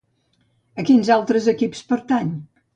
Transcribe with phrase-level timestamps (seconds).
[0.77, 2.37] A quins altres equips pertany?